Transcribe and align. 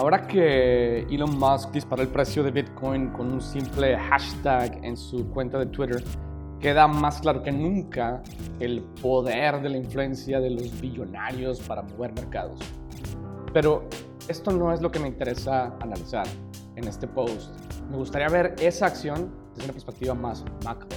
Ahora 0.00 0.26
que 0.26 1.00
Elon 1.10 1.38
Musk 1.38 1.72
disparó 1.72 2.00
el 2.00 2.08
precio 2.08 2.42
de 2.42 2.50
Bitcoin 2.50 3.10
con 3.10 3.30
un 3.30 3.38
simple 3.38 3.98
hashtag 3.98 4.82
en 4.82 4.96
su 4.96 5.28
cuenta 5.28 5.58
de 5.58 5.66
Twitter, 5.66 6.02
queda 6.58 6.88
más 6.88 7.20
claro 7.20 7.42
que 7.42 7.52
nunca 7.52 8.22
el 8.60 8.80
poder 9.02 9.60
de 9.60 9.68
la 9.68 9.76
influencia 9.76 10.40
de 10.40 10.48
los 10.48 10.80
billonarios 10.80 11.60
para 11.60 11.82
mover 11.82 12.14
mercados. 12.14 12.58
Pero 13.52 13.90
esto 14.26 14.50
no 14.52 14.72
es 14.72 14.80
lo 14.80 14.90
que 14.90 14.98
me 14.98 15.06
interesa 15.06 15.76
analizar 15.80 16.26
en 16.76 16.88
este 16.88 17.06
post. 17.06 17.54
Me 17.90 17.98
gustaría 17.98 18.30
ver 18.30 18.54
esa 18.58 18.86
acción 18.86 19.30
desde 19.50 19.64
una 19.64 19.74
perspectiva 19.74 20.14
más 20.14 20.42
macro. 20.64 20.88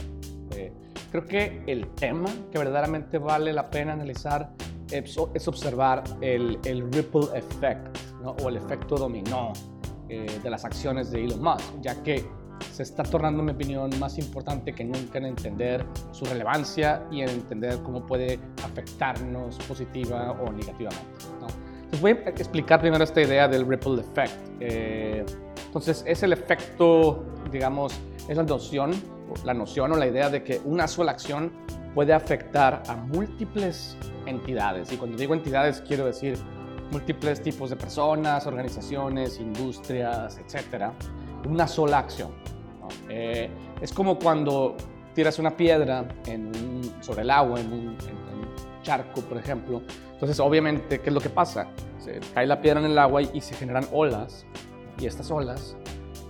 Eh, 0.51 0.71
creo 1.11 1.25
que 1.25 1.61
el 1.67 1.89
tema 1.95 2.29
que 2.53 2.57
verdaderamente 2.57 3.17
vale 3.17 3.51
la 3.51 3.69
pena 3.69 3.91
analizar 3.91 4.53
es, 4.91 5.47
observar 5.47 6.03
el, 6.21 6.57
ripple 6.93 7.27
effect 7.35 7.97
o 8.31 8.49
el 8.49 8.57
efecto 8.57 8.95
dominó 8.95 9.53
eh, 10.09 10.39
de 10.41 10.49
las 10.49 10.65
acciones 10.65 11.11
de 11.11 11.23
Elon 11.23 11.41
Musk, 11.41 11.81
ya 11.81 12.01
que 12.03 12.25
se 12.71 12.83
está 12.83 13.03
tornando, 13.03 13.39
en 13.39 13.45
mi 13.45 13.51
opinión, 13.51 13.89
más 13.99 14.17
importante 14.17 14.73
que 14.73 14.83
nunca 14.83 15.17
en 15.17 15.25
entender 15.25 15.85
su 16.11 16.25
relevancia 16.25 17.03
y 17.11 17.21
en 17.21 17.29
entender 17.29 17.79
cómo 17.83 18.05
puede 18.05 18.39
afectarnos 18.63 19.57
positiva 19.67 20.31
o 20.31 20.51
negativamente. 20.51 21.25
Entonces 21.83 22.01
voy 22.01 22.11
a 22.11 22.29
explicar 22.29 22.81
primero 22.81 23.03
esta 23.03 23.21
idea 23.21 23.47
del 23.47 23.67
ripple 23.67 24.01
effect. 24.01 24.33
Eh, 24.59 25.25
entonces 25.65 26.03
es 26.07 26.23
el 26.23 26.33
efecto, 26.33 27.23
digamos, 27.51 27.93
es 28.27 28.37
la 28.37 28.43
noción, 28.43 28.91
la 29.43 29.53
noción 29.53 29.91
o 29.91 29.95
la 29.95 30.07
idea 30.07 30.29
de 30.29 30.43
que 30.43 30.61
una 30.65 30.87
sola 30.87 31.11
acción 31.11 31.51
puede 31.93 32.13
afectar 32.13 32.81
a 32.87 32.95
múltiples 32.95 33.97
entidades. 34.25 34.91
Y 34.91 34.97
cuando 34.97 35.17
digo 35.17 35.33
entidades 35.33 35.81
quiero 35.87 36.05
decir 36.05 36.37
múltiples 36.91 37.41
tipos 37.41 37.69
de 37.69 37.75
personas, 37.75 38.45
organizaciones, 38.47 39.39
industrias, 39.39 40.37
etcétera, 40.37 40.93
una 41.47 41.67
sola 41.67 41.99
acción. 41.99 42.31
Eh, 43.09 43.49
es 43.81 43.93
como 43.93 44.19
cuando 44.19 44.75
tiras 45.13 45.39
una 45.39 45.55
piedra 45.55 46.05
sobre 47.01 47.21
el 47.21 47.29
agua, 47.29 47.59
en 47.59 47.73
un, 47.73 47.97
charco, 48.81 49.21
por 49.21 49.37
ejemplo. 49.37 49.81
Entonces, 50.11 50.39
obviamente, 50.41 50.99
¿qué 50.99 51.09
es 51.09 51.13
lo 51.13 51.21
que 51.21 51.29
pasa? 51.29 51.67
Se 51.99 52.19
cae 52.33 52.45
la 52.45 52.59
piedra 52.59 52.81
en 52.81 52.87
el 52.87 52.99
agua 52.99 53.21
y, 53.21 53.39
se 53.39 53.55
generan 53.55 53.87
olas. 53.93 54.45
Y 54.99 55.05
estas 55.05 55.31
olas 55.31 55.77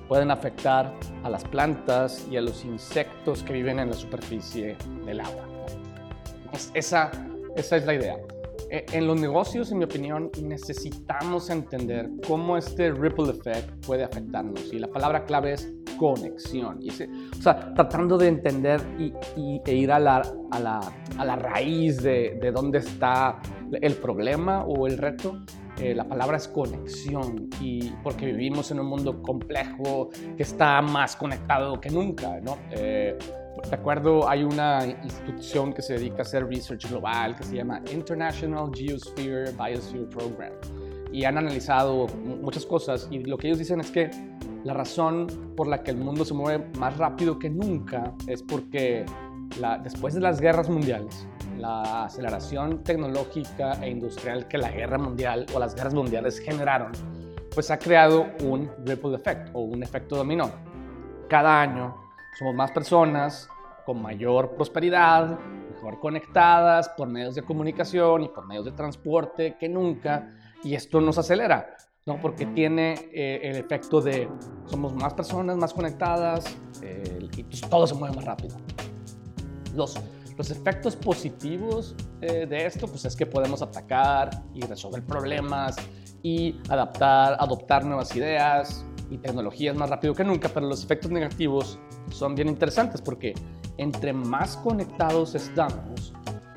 pueden 0.08 0.30
afectar 0.30 0.94
a 1.24 1.30
las 1.32 1.44
plantas 1.46 2.28
y 2.30 2.38
a 2.38 2.42
los 2.42 2.64
insectos 2.64 3.42
que 3.42 3.54
viven 3.54 3.80
en 3.80 3.90
la 3.90 3.96
superficie 3.96 4.78
del 5.04 5.20
agua. 5.20 5.46
esa 6.76 7.10
esa 7.56 7.78
es 7.78 7.86
la 7.86 7.94
idea. 7.94 8.18
E, 8.74 8.86
en 8.92 9.06
los 9.06 9.22
negocios, 9.22 9.72
en 9.72 9.78
mi 9.78 9.84
opinión, 9.84 10.32
necesitamos 10.42 11.52
entender 11.52 12.10
cómo 12.28 12.58
este 12.58 12.90
ripple 12.92 13.30
effect 13.30 13.70
puede 13.86 14.04
afectarnos. 14.04 14.74
Y 14.74 14.80
la 14.80 14.88
palabra 14.88 15.26
clave 15.26 15.54
es 15.54 15.72
conexión. 16.00 16.82
Y 16.82 16.90
o 16.90 17.42
sea, 17.42 17.72
tratando 17.76 18.18
de 18.18 18.30
entender 18.30 18.82
y, 18.98 19.14
e 19.64 19.76
ir 19.76 19.92
a 19.92 20.00
la, 20.00 20.24
a 20.50 20.60
la, 20.60 20.80
a 21.20 21.24
la 21.24 21.36
raíz 21.36 22.02
de, 22.02 22.40
de, 22.42 22.52
dónde 22.52 22.80
está 22.80 23.40
el 23.80 23.94
problema 23.94 24.64
o 24.64 24.88
el 24.88 24.98
reto. 24.98 25.40
Eh, 25.80 25.94
la 25.94 26.08
palabra 26.08 26.38
es 26.38 26.48
conexión 26.48 27.50
y 27.62 27.92
porque 28.04 28.26
vivimos 28.26 28.72
en 28.72 28.80
un 28.80 28.88
mundo 28.88 29.22
complejo 29.22 30.10
que 30.36 30.44
está 30.44 30.82
más 30.82 31.16
conectado 31.16 31.80
que 31.80 31.92
nunca, 31.92 32.40
¿no? 32.42 32.58
Eh, 32.72 33.18
de 33.74 33.80
acuerdo, 33.80 34.30
hay 34.30 34.44
una 34.44 34.86
institución 34.86 35.74
que 35.74 35.82
se 35.82 35.94
dedica 35.94 36.20
a 36.20 36.22
hacer 36.22 36.48
research 36.48 36.88
global 36.88 37.36
que 37.36 37.44
se 37.44 37.56
llama 37.56 37.82
International 37.92 38.70
Geosphere 38.72 39.52
Biosphere 39.54 40.06
Program. 40.06 40.54
Y 41.12 41.24
han 41.24 41.40
analizado 41.40 42.06
muchas 42.40 42.68
cosas 42.68 43.08
y 43.10 43.24
lo 43.24 43.36
que 43.36 43.48
ellos 43.48 43.58
dicen 43.58 43.80
es 43.80 43.90
que 43.90 44.12
la 44.64 44.76
razón 44.76 45.26
por 45.58 45.68
la 45.68 45.82
que 45.82 45.90
el 45.90 45.98
mundo 45.98 46.24
se 46.24 46.36
mueve 46.36 46.70
más 46.78 46.98
rápido 46.98 47.40
que 47.40 47.50
nunca 47.50 48.14
es 48.28 48.44
porque 48.44 49.08
después 49.82 50.14
de 50.14 50.22
las 50.22 50.40
guerras 50.40 50.70
mundiales, 50.70 51.28
la 51.58 52.06
aceleración 52.06 52.84
tecnológica 52.84 53.84
e 53.84 53.90
industrial 53.90 54.48
que 54.48 54.60
la 54.60 54.70
guerra 54.70 55.00
mundial 55.00 55.48
o 55.56 55.58
las 55.58 55.74
guerras 55.74 55.96
mundiales 55.96 56.38
generaron, 56.38 56.92
pues 57.52 57.72
ha 57.72 57.80
creado 57.80 58.28
un 58.44 58.70
ripple 58.86 59.16
effect 59.16 59.50
o 59.54 59.62
un 59.62 59.82
efecto 59.82 60.16
dominó. 60.16 60.52
Cada 61.28 61.60
año 61.60 61.96
somos 62.38 62.54
más 62.54 62.72
personas 62.72 63.50
con 63.86 64.02
mayor 64.02 64.56
prosperidad, 64.56 65.40
mejor 65.74 66.00
conectadas 66.00 66.90
por 66.90 67.08
medios 67.08 67.36
de 67.36 67.44
comunicación 67.44 68.24
y 68.24 68.30
por 68.30 68.46
medios 68.46 68.66
de 68.66 68.72
transporte 68.72 69.58
que 69.60 69.70
nunca, 69.70 70.34
y 70.64 70.76
esto 70.76 71.02
nos 71.02 71.18
acelera, 71.18 71.76
¿no? 72.06 72.20
Porque 72.22 72.46
tiene 72.46 72.94
eh, 73.14 73.40
el 73.44 73.58
efecto 73.58 74.02
de 74.02 74.30
somos 74.66 74.94
más 74.96 75.14
personas, 75.14 75.58
más 75.58 75.74
conectadas, 75.74 76.46
y 77.38 77.44
pues 77.44 77.62
todo 77.62 77.88
se 77.88 77.96
mueve 77.96 78.16
más 78.16 78.26
rápido. 78.26 78.56
Los, 79.74 79.96
los 80.38 80.52
efectos 80.52 80.96
positivos 80.96 81.96
eh, 82.22 82.46
de 82.46 82.66
esto, 82.66 82.88
pues 82.88 83.06
es 83.06 83.16
que 83.16 83.26
podemos 83.26 83.62
atacar 83.62 84.30
y 84.54 84.62
resolver 84.62 85.04
problemas 85.04 85.76
y 86.22 86.60
adaptar, 86.70 87.36
adoptar 87.40 87.84
nuevas 87.84 88.16
ideas 88.16 88.86
y 89.14 89.20
tecnologías 89.20 89.76
más 89.76 89.92
rápido 89.92 90.16
que 90.16 90.24
nunca, 90.24 90.50
pero 90.50 90.68
los 90.68 90.84
efectos 90.84 91.12
negativos 91.12 91.78
son 92.10 92.34
bien 92.34 92.50
interesantes 92.50 93.00
porque 93.00 93.36
entre 93.78 94.12
más 94.12 94.58
conectados 94.58 95.36
estamos, 95.36 96.14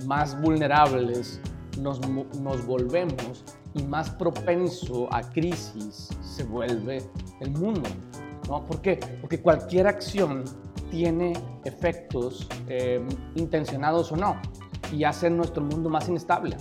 más 0.07 0.41
vulnerables 0.41 1.39
nos, 1.79 2.01
volvemos 2.67 3.45
y 3.75 3.83
más 3.83 4.09
propenso 4.09 5.07
a 5.13 5.21
crisis 5.23 6.09
se 6.23 6.45
vuelve 6.45 7.03
el 7.41 7.51
mundo. 7.51 7.91
¿no? 8.49 8.65
¿Por 8.65 8.81
qué? 8.81 8.99
Porque 9.21 9.43
cualquier 9.43 9.87
acción 9.87 10.45
tiene 10.91 11.35
efectos 11.65 12.49
eh, 12.69 13.07
intencionados 13.35 14.13
o 14.13 14.17
no 14.17 14.41
y 14.91 15.05
hace 15.05 15.29
nuestro 15.29 15.63
mundo 15.63 15.91
más 15.91 16.09
inestable. 16.09 16.57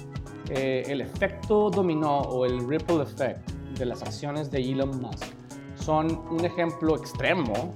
Eh, 0.49 0.83
el 0.87 0.99
efecto 0.99 1.69
dominó 1.69 2.19
o 2.19 2.45
el 2.45 2.67
ripple 2.67 3.01
effect 3.03 3.49
de 3.77 3.85
las 3.85 4.01
acciones 4.01 4.51
de 4.51 4.59
Elon 4.59 4.99
Musk 4.99 5.44
son 5.85 6.19
un 6.31 6.43
ejemplo 6.43 6.95
extremo 6.95 7.75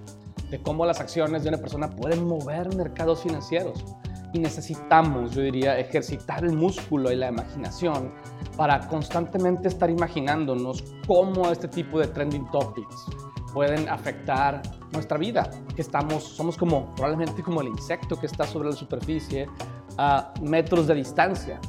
de 0.49 0.59
cómo 0.61 0.83
las 0.85 0.99
acciones 0.99 1.43
de 1.43 1.49
una 1.49 1.59
persona 1.59 1.89
pueden 1.89 2.27
mover 2.27 2.75
mercados 2.75 3.21
financieros. 3.21 3.85
Y 4.33 4.39
necesitamos, 4.39 5.31
yo 5.31 5.41
diría, 5.41 5.77
ejercitar 5.79 6.43
el 6.43 6.53
músculo 6.53 7.11
y 7.11 7.15
la 7.15 7.29
imaginación 7.29 8.11
para 8.57 8.87
constantemente 8.87 9.67
estar 9.67 9.89
imaginándonos 9.89 10.83
cómo 11.07 11.51
este 11.51 11.67
tipo 11.67 11.99
de 11.99 12.07
trending 12.07 12.49
topics 12.51 13.05
pueden 13.53 13.87
afectar 13.89 14.61
nuestra 14.91 15.17
vida, 15.17 15.49
que 15.75 15.81
estamos, 15.81 16.23
somos 16.23 16.57
como 16.57 16.93
probablemente 16.95 17.41
como 17.43 17.61
el 17.61 17.67
insecto 17.67 18.19
que 18.19 18.25
está 18.25 18.45
sobre 18.45 18.69
la 18.69 18.75
superficie 18.75 19.47
a 19.97 20.33
metros 20.41 20.87
de 20.87 20.95
distancia, 20.95 21.59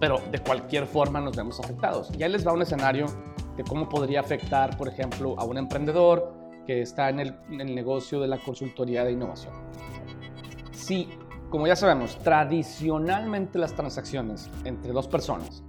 pero 0.00 0.20
de 0.30 0.38
cualquier 0.40 0.86
forma 0.86 1.20
nos 1.20 1.36
vemos 1.36 1.58
afectados. 1.60 2.10
Ya 2.12 2.28
les 2.28 2.46
va 2.46 2.52
un 2.52 2.62
escenario 2.62 3.06
de 3.56 3.64
cómo 3.64 3.88
podría 3.88 4.20
afectar, 4.20 4.76
por 4.76 4.88
ejemplo, 4.88 5.34
a 5.38 5.44
un 5.44 5.58
emprendedor 5.58 6.34
que 6.66 6.82
está 6.82 7.08
en 7.08 7.20
el, 7.20 7.74
negocio 7.74 8.20
de 8.20 8.28
la 8.28 8.38
consultoría 8.38 9.04
de 9.04 9.12
innovación. 9.12 9.54
Si, 10.72 11.08
como 11.48 11.66
ya 11.66 11.76
sabemos, 11.76 12.18
tradicionalmente 12.18 13.58
las 13.58 13.74
transacciones 13.74 14.50
entre 14.64 14.92
dos 14.92 15.06
personas 15.08 15.62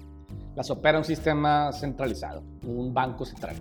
las 0.55 0.71
opera 0.71 0.97
un 0.97 1.03
sistema 1.03 1.71
centralizado, 1.71 2.43
un 2.65 2.91
banco 2.91 3.25
central. 3.25 3.55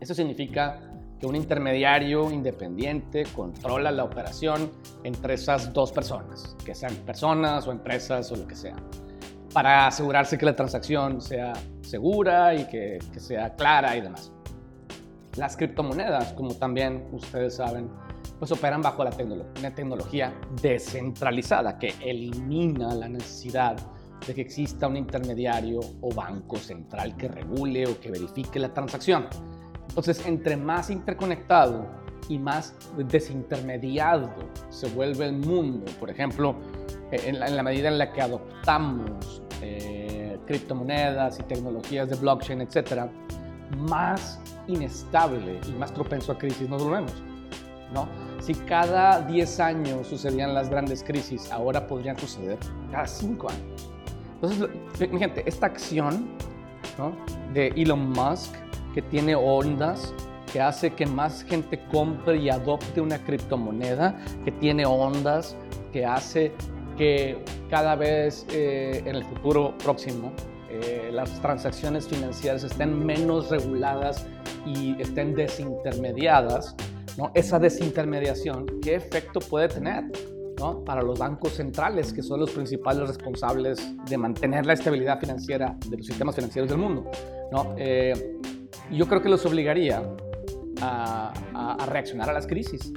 Eso 0.00 0.12
significa 0.12 0.80
que 1.20 1.26
un 1.26 1.36
intermediario 1.36 2.32
independiente 2.32 3.24
controla 3.32 3.92
la 3.92 4.02
operación 4.02 4.72
entre 5.04 5.34
esas 5.34 5.72
dos 5.72 5.92
personas, 5.92 6.56
que 6.64 6.74
sean 6.74 6.94
personas 7.06 7.68
o 7.68 7.72
empresas 7.72 8.32
o 8.32 8.36
lo 8.36 8.46
que 8.48 8.56
sea, 8.56 8.74
para 9.52 9.86
asegurarse 9.86 10.36
que 10.36 10.46
la 10.46 10.56
transacción 10.56 11.20
sea 11.20 11.52
segura 11.90 12.54
y 12.54 12.64
que, 12.66 12.98
que 13.12 13.20
sea 13.20 13.54
clara 13.56 13.96
y 13.96 14.00
demás. 14.00 14.32
Las 15.36 15.56
criptomonedas, 15.56 16.32
como 16.32 16.54
también 16.54 17.08
ustedes 17.12 17.56
saben, 17.56 17.90
pues 18.38 18.50
operan 18.52 18.80
bajo 18.80 19.04
la 19.04 19.10
una 19.58 19.74
tecnología 19.74 20.32
descentralizada 20.62 21.78
que 21.78 21.94
elimina 22.00 22.94
la 22.94 23.08
necesidad 23.08 23.76
de 24.26 24.34
que 24.34 24.40
exista 24.40 24.86
un 24.86 24.96
intermediario 24.96 25.80
o 26.00 26.14
banco 26.14 26.56
central 26.56 27.16
que 27.16 27.28
regule 27.28 27.86
o 27.86 28.00
que 28.00 28.10
verifique 28.10 28.58
la 28.58 28.72
transacción. 28.72 29.26
Entonces, 29.88 30.24
entre 30.26 30.56
más 30.56 30.90
interconectado 30.90 31.86
y 32.28 32.38
más 32.38 32.74
desintermediado 32.96 34.30
se 34.68 34.88
vuelve 34.88 35.26
el 35.26 35.32
mundo, 35.32 35.90
por 35.98 36.10
ejemplo, 36.10 36.54
en 37.10 37.40
la, 37.40 37.62
medida 37.62 37.88
en 37.88 37.98
la 37.98 38.12
que 38.12 38.22
adoptamos 38.22 39.42
eh, 39.62 39.99
criptomonedas 40.50 41.38
y 41.38 41.44
tecnologías 41.44 42.10
de 42.10 42.16
blockchain, 42.16 42.60
etcétera, 42.60 43.08
más 43.78 44.40
inestable 44.66 45.60
y 45.68 45.70
más 45.78 45.92
propenso 45.92 46.32
a 46.32 46.38
crisis 46.38 46.68
nos 46.68 46.82
volvemos. 46.82 47.12
¿no? 47.94 48.08
Si 48.40 48.54
cada 48.54 49.20
10 49.22 49.60
años 49.60 50.08
sucedían 50.08 50.52
las 50.52 50.68
grandes 50.68 51.04
crisis, 51.04 51.52
ahora 51.52 51.86
podrían 51.86 52.18
suceder 52.18 52.58
cada 52.90 53.06
5 53.06 53.48
años. 53.48 53.90
Entonces, 54.42 54.68
gente, 55.20 55.44
esta 55.46 55.66
acción 55.66 56.26
de 57.54 57.68
Elon 57.76 58.10
Musk 58.10 58.52
que 58.92 59.02
tiene 59.02 59.36
ondas, 59.36 60.12
que 60.52 60.60
hace 60.60 60.92
que 60.94 61.06
más 61.06 61.44
gente 61.44 61.80
compre 61.92 62.38
y 62.38 62.50
adopte 62.50 63.00
una 63.00 63.18
criptomoneda, 63.18 64.18
que 64.44 64.50
tiene 64.50 64.84
ondas, 64.84 65.54
que 65.92 66.04
hace 66.04 66.52
que 67.00 67.42
cada 67.70 67.96
vez 67.96 68.44
eh, 68.52 69.02
en 69.06 69.16
el 69.16 69.24
futuro 69.24 69.74
próximo 69.82 70.34
eh, 70.68 71.08
las 71.10 71.40
transacciones 71.40 72.06
financieras 72.06 72.62
estén 72.62 73.06
menos 73.06 73.48
reguladas 73.48 74.26
y 74.66 75.00
estén 75.00 75.34
desintermediadas, 75.34 76.76
¿no? 77.16 77.32
esa 77.34 77.58
desintermediación, 77.58 78.66
¿qué 78.82 78.96
efecto 78.96 79.40
puede 79.40 79.68
tener? 79.68 80.04
¿no? 80.58 80.84
para 80.84 81.00
los 81.00 81.18
bancos 81.18 81.54
centrales, 81.54 82.12
que 82.12 82.22
son 82.22 82.40
los 82.40 82.50
principales 82.50 83.08
responsables 83.08 83.80
de 84.04 84.18
mantener 84.18 84.66
la 84.66 84.74
estabilidad 84.74 85.18
financiera 85.18 85.74
de 85.88 85.96
los 85.96 86.06
sistemas 86.06 86.34
financieros 86.34 86.68
del 86.68 86.80
mundo. 86.80 87.10
¿no? 87.50 87.74
Eh, 87.78 88.12
yo 88.92 89.08
creo 89.08 89.22
que 89.22 89.30
los 89.30 89.46
obligaría 89.46 90.02
a, 90.82 91.32
a, 91.54 91.86
reaccionar 91.86 92.28
a 92.28 92.34
las 92.34 92.46
crisis. 92.46 92.92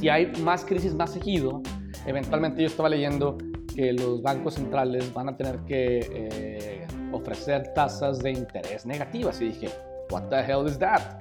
Si 0.00 0.08
hay 0.08 0.32
más 0.42 0.64
crisis 0.64 0.92
más 0.92 1.12
seguido, 1.12 1.62
eventualmente 2.06 2.62
yo 2.62 2.68
estaba 2.68 2.88
leyendo 2.88 3.38
que 3.74 3.92
los 3.92 4.22
bancos 4.22 4.54
centrales 4.54 5.12
van 5.12 5.30
a 5.30 5.36
tener 5.36 5.58
que 5.60 6.00
eh, 6.12 6.86
ofrecer 7.12 7.72
tasas 7.74 8.18
de 8.18 8.32
interés 8.32 8.84
negativas 8.86 9.40
y 9.40 9.46
dije, 9.46 9.70
what 10.10 10.28
the 10.28 10.40
hell 10.40 10.66
is 10.66 10.78
that? 10.78 11.20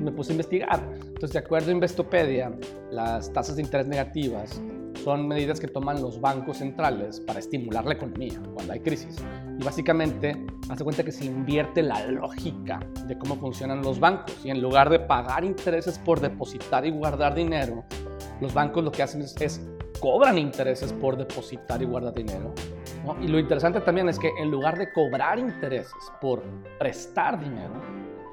me 0.00 0.10
puse 0.10 0.32
a 0.32 0.34
investigar. 0.34 0.80
Entonces, 0.94 1.32
de 1.32 1.38
acuerdo 1.38 1.70
a 1.70 1.72
Investopedia, 1.72 2.52
las 2.90 3.32
tasas 3.32 3.56
de 3.56 3.62
interés 3.62 3.86
negativas 3.86 4.60
son 5.04 5.26
medidas 5.26 5.58
que 5.58 5.66
toman 5.66 6.00
los 6.00 6.20
bancos 6.20 6.58
centrales 6.58 7.18
para 7.20 7.40
estimular 7.40 7.84
la 7.84 7.94
economía 7.94 8.40
cuando 8.54 8.72
hay 8.72 8.80
crisis. 8.80 9.16
Y 9.58 9.64
básicamente, 9.64 10.36
hace 10.68 10.84
cuenta 10.84 11.02
que 11.02 11.12
se 11.12 11.24
invierte 11.24 11.82
la 11.82 12.06
lógica 12.06 12.80
de 13.06 13.18
cómo 13.18 13.36
funcionan 13.36 13.82
los 13.82 13.98
bancos. 13.98 14.34
Y 14.44 14.50
en 14.50 14.62
lugar 14.62 14.90
de 14.90 15.00
pagar 15.00 15.44
intereses 15.44 15.98
por 15.98 16.20
depositar 16.20 16.86
y 16.86 16.90
guardar 16.90 17.34
dinero, 17.34 17.84
los 18.40 18.54
bancos 18.54 18.84
lo 18.84 18.92
que 18.92 19.02
hacen 19.02 19.22
es, 19.22 19.60
cobran 20.02 20.36
intereses 20.36 20.92
por 20.92 21.16
depositar 21.16 21.80
y 21.80 21.84
guardar 21.84 22.12
dinero. 22.12 22.52
Y 23.20 23.28
lo 23.28 23.38
interesante 23.38 23.80
también 23.80 24.08
es 24.08 24.18
que 24.18 24.30
en 24.36 24.50
lugar 24.50 24.76
de 24.76 24.92
cobrar 24.92 25.38
intereses 25.38 25.94
por 26.20 26.42
prestar 26.76 27.38
dinero, 27.38 27.72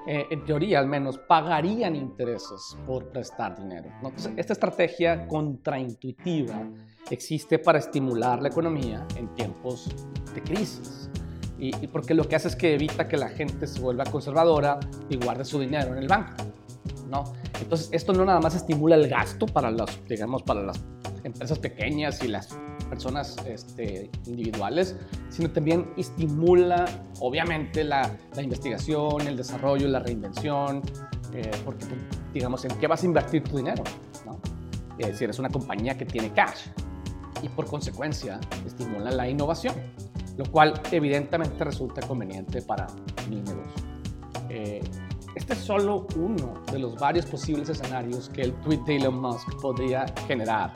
eh, 0.08 0.26
en 0.32 0.44
teoría 0.46 0.80
al 0.80 0.88
menos, 0.88 1.20
pagarían 1.20 1.96
intereses 1.96 2.76
por 2.88 3.10
prestar 3.10 3.56
dinero. 3.56 3.88
Entonces, 3.98 4.32
esta 4.36 4.54
estrategia 4.54 5.28
contraintuitiva 5.28 6.68
existe 7.12 7.60
para 7.60 7.78
estimular 7.78 8.42
la 8.42 8.50
economía 8.50 9.06
en 9.16 9.28
tiempos 9.36 9.96
de 10.34 10.42
crisis. 10.42 11.12
Y, 11.60 11.72
porque 11.88 12.16
lo 12.16 12.24
que 12.24 12.36
hace 12.36 12.48
es 12.48 12.56
que 12.56 12.74
evita 12.74 13.08
que 13.08 13.18
la 13.18 13.30
gente 13.30 13.68
se 13.68 13.80
vuelva 13.80 14.06
conservadora 14.06 14.80
y 15.08 15.18
guarde 15.18 15.46
su 15.46 15.60
dinero 15.60 15.92
en 15.92 16.00
el 16.00 16.08
banco. 16.08 16.46
¿no? 17.10 17.26
Entonces, 17.62 17.90
esto 17.92 18.12
no 18.14 18.26
nada 18.26 18.40
más 18.40 18.56
estimula 18.56 18.96
el 18.96 19.08
gasto 19.08 19.46
para, 19.46 19.70
los, 19.70 20.00
digamos, 20.08 20.42
para 20.42 20.62
las 20.62 20.80
empresas 21.24 21.60
pequeñas 21.60 22.24
y 22.24 22.28
las 22.28 22.56
personas 22.90 23.36
este, 23.46 24.10
individuales, 24.26 24.96
sino 25.30 25.52
también 25.52 25.92
estimula, 25.98 26.86
obviamente, 27.20 27.84
la, 27.84 28.18
investigación, 28.38 29.22
el 29.28 29.38
desarrollo, 29.38 29.88
la 29.88 30.00
reinvención, 30.00 30.82
eh, 31.34 31.52
porque, 31.64 31.86
pues, 31.86 32.02
digamos, 32.34 32.66
¿en 32.66 32.72
qué 32.78 32.88
vas 32.88 33.04
a 33.04 33.06
invertir 33.06 33.44
tu 33.44 33.58
dinero? 33.58 33.84
¿no? 34.26 34.40
Eh, 34.98 35.14
si 35.14 35.24
eres 35.24 35.40
una 35.40 35.50
compañía 35.50 35.98
que 35.98 36.06
tiene 36.06 36.32
cash 36.34 36.68
y 37.42 37.50
por 37.50 37.66
consecuencia 37.68 38.40
estimula 38.66 39.12
la 39.12 39.30
innovación, 39.30 39.76
lo 40.38 40.46
cual 40.46 40.74
evidentemente 40.92 41.64
resulta 41.64 42.02
conveniente 42.02 42.62
para 42.62 42.88
mi 43.30 43.38
negocio. 43.38 43.84
Eh, 44.50 44.82
este 45.36 45.54
es 45.54 45.60
solo 45.60 46.08
uno 46.16 46.62
de 46.72 46.80
los 46.80 46.96
varios 46.96 47.26
posibles 47.26 47.70
escenarios 47.70 48.30
que 48.30 48.42
el 48.42 48.54
tweet 48.62 48.80
de 48.86 48.98
Elon 48.98 49.22
Musk 49.22 49.62
podría 49.62 50.06
generar 50.28 50.74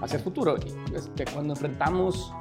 hacia 0.00 0.16
el 0.16 0.22
futuro. 0.22 0.56
Es 0.94 1.10
que 1.16 1.24
cuando 1.24 1.54
enfrentamos 1.54 2.32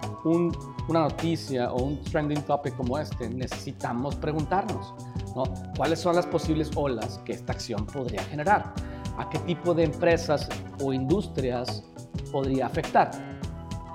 una 0.87 1.01
noticia 1.01 1.71
o 1.71 1.83
un 1.83 2.03
trending 2.03 2.41
topic 2.43 2.75
como 2.75 2.97
este, 2.97 3.29
necesitamos 3.29 4.15
preguntarnos, 4.15 4.93
¿no? 5.35 5.43
¿Cuáles 5.77 5.99
son 5.99 6.15
las 6.15 6.25
posibles 6.25 6.71
olas 6.75 7.19
que 7.25 7.33
esta 7.33 7.53
acción 7.53 7.85
podría 7.85 8.23
generar? 8.23 8.73
¿A 9.17 9.29
qué 9.29 9.39
tipo 9.39 9.73
de 9.73 9.85
empresas 9.85 10.49
o 10.81 10.91
industrias 10.91 11.83
podría 12.31 12.65
afectar? 12.65 13.11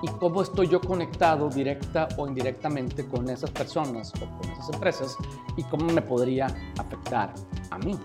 ¿Y 0.03 0.07
cómo 0.07 0.41
estoy 0.41 0.67
yo 0.67 0.81
conectado 0.81 1.49
directa 1.49 2.07
o 2.17 2.27
indirectamente 2.27 3.05
con 3.07 3.29
esas 3.29 3.51
personas 3.51 4.11
o 4.15 4.39
con 4.39 4.51
esas 4.51 4.73
empresas? 4.73 5.15
¿Y 5.57 5.63
cómo 5.63 5.85
me 5.85 6.01
podría 6.01 6.47
afectar 6.77 7.33
a 7.69 7.77
mí? 7.77 7.95